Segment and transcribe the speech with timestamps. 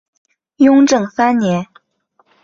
[0.55, 1.67] 雍正三年。